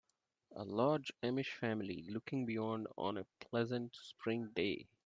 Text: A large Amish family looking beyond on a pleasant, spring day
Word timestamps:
A 0.55 0.65
large 0.65 1.13
Amish 1.21 1.51
family 1.53 2.03
looking 2.09 2.43
beyond 2.47 2.87
on 2.97 3.19
a 3.19 3.27
pleasant, 3.39 3.95
spring 4.01 4.49
day 4.55 4.87